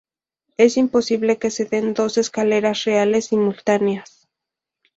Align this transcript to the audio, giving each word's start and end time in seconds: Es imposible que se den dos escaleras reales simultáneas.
Es 0.57 0.77
imposible 0.77 1.37
que 1.37 1.51
se 1.51 1.65
den 1.65 1.93
dos 1.93 2.17
escaleras 2.17 2.85
reales 2.85 3.25
simultáneas. 3.25 4.27